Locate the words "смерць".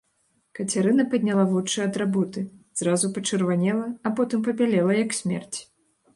5.21-5.57